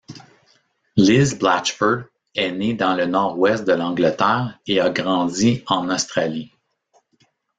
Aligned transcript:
Liz 0.97 1.35
Blatchford 1.37 2.05
est 2.33 2.51
née 2.51 2.73
dans 2.73 2.95
le 2.95 3.05
Nord-ouest 3.05 3.65
de 3.65 3.73
l'Angleterre 3.73 4.57
et 4.65 4.79
a 4.79 4.89
grandi 4.89 5.63
en 5.67 5.91
Australie. 5.91 6.51